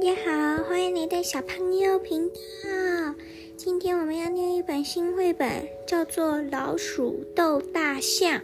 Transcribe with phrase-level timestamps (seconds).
[0.00, 3.14] 大家好，欢迎来到小胖妞频道。
[3.56, 5.48] 今天我们要念一本新绘本，
[5.88, 8.38] 叫做《老鼠斗大象》。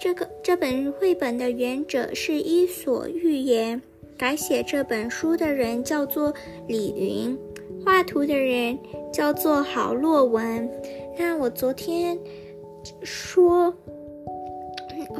[0.00, 3.80] 这个这本绘本的原者是伊索寓言，
[4.18, 6.34] 改写这本书的人叫做
[6.66, 7.38] 李云，
[7.84, 8.76] 画图的人
[9.12, 10.68] 叫做郝洛文。
[11.16, 12.18] 那我昨天
[13.04, 13.72] 说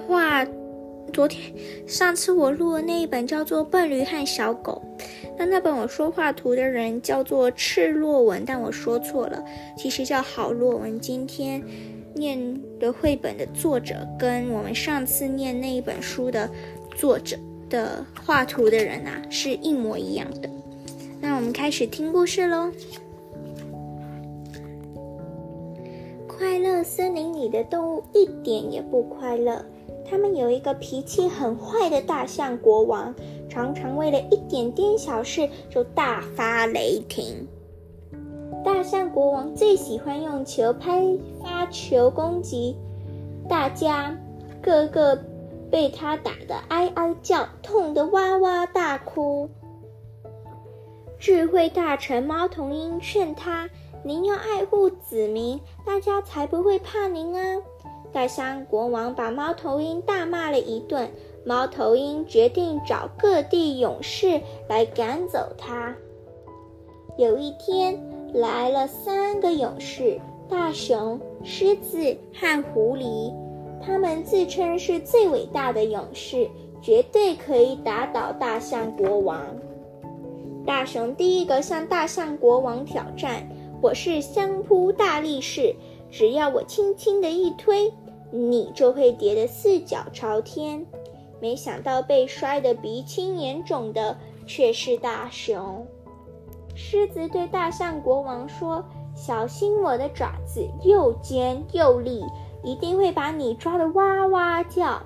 [0.09, 0.45] 画。
[1.13, 1.53] 昨天、
[1.87, 4.83] 上次我录的那一本叫做《笨驴和小狗》，
[5.39, 9.43] 那那本我说画图的人叫做赤洛文，但我说错了，
[9.79, 11.01] 其实叫郝洛文。
[11.01, 11.63] 今天
[12.15, 12.39] 念
[12.79, 16.51] 的绘本的作者跟我们上次念那一本书的
[16.95, 17.37] 作者
[17.71, 20.51] 的画图的人啊是一模一样的。
[21.19, 22.71] 那我们开始听故事喽。
[26.29, 29.65] 快乐森林里的动物一点也不快乐。
[30.09, 33.15] 他们有一个脾气很坏的大象国王，
[33.49, 37.47] 常常为了一点点小事就大发雷霆。
[38.65, 41.05] 大象国王最喜欢用球拍
[41.43, 42.77] 发球攻击，
[43.49, 44.17] 大家
[44.61, 45.19] 个个
[45.71, 49.49] 被他打得哀哀叫，痛得哇哇大哭。
[51.19, 53.71] 智慧大臣猫头鹰劝他
[54.05, 57.63] ：“您要爱护子民，大家才不会怕您啊。”
[58.17, 61.07] 大象国王把猫头鹰大骂了一顿，
[61.45, 65.95] 猫头鹰决定找各地勇士来赶走它。
[67.19, 73.35] 有一天，来了三个勇士：大熊、狮子和狐狸。
[73.83, 76.49] 他们自称是最伟大的勇士，
[76.81, 79.43] 绝对可以打倒大象国王。
[80.65, 83.47] 大熊第一个向大象国王挑战
[83.83, 85.75] ：“我是相扑大力士，
[86.17, 87.93] 只要我轻轻的一推。”
[88.33, 90.85] 你就会跌得四脚朝天。
[91.41, 95.87] 没想到被摔得鼻青眼肿的却是大熊。
[96.75, 102.25] 狮子对大象国王说：“小心我的爪子又尖又利，
[102.65, 105.01] 一定会把你抓得哇哇叫。”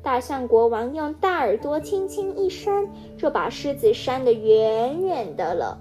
[0.00, 5.76] 大象国王用大耳朵轻轻一扇，就把狮子扇得远远的了。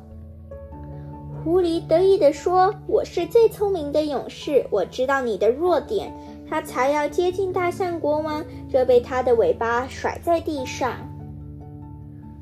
[1.44, 6.14] 狐狸得意地说：“我是最聪明的勇士，我知道你的弱点。”
[6.50, 10.94] 他才要接近大象国王，就被他的尾巴甩在地上。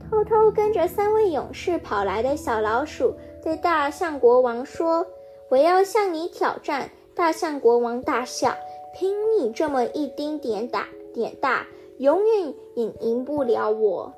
[0.09, 3.13] 偷偷跟着三位勇士跑来的小老鼠
[3.43, 5.05] 对大象国王说
[5.49, 8.55] ：“我要向你挑战。”大象国王大笑
[8.97, 14.11] ：“凭你这么一丁点打点大，永远也赢不了我。”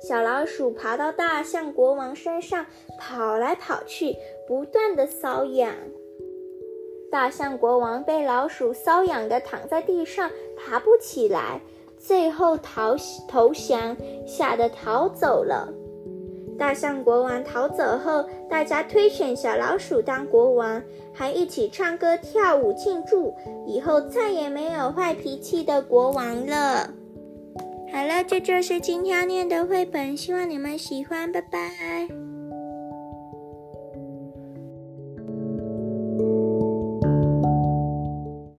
[0.00, 2.64] 小老鼠爬到大象国王身上，
[2.98, 4.14] 跑来跑去，
[4.46, 5.74] 不断的搔痒。
[7.10, 11.60] 大象国王被老鼠搔痒的躺在地上，爬不起来，
[11.96, 12.94] 最后逃
[13.28, 15.72] 投降，吓得逃走了。
[16.58, 20.82] 大象国王逃走后，大家推选小老鼠当国王，
[21.12, 23.34] 还一起唱歌跳舞庆祝，
[23.66, 26.90] 以后再也没有坏脾气的国王了。
[27.92, 32.37] 好了，这就是今天念的绘本，希望你们喜欢，拜拜。